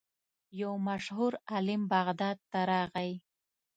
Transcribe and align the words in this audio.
یو 0.61 0.73
مشهور 0.87 1.33
عالم 1.51 1.81
بغداد 1.93 2.37
ته 2.51 2.59
راغی. 2.69 3.11